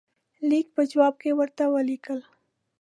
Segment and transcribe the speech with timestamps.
[0.49, 2.19] لیک په جواب کې ورته ولیکل.